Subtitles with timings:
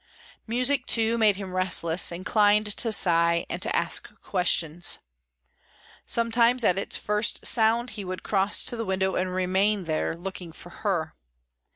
[0.47, 4.97] Music, too, made him restless, inclined to sigh, and to ask questions.
[6.07, 10.51] Sometimes, at its first sound, he would cross to the window and remain there looking
[10.51, 11.13] for Her.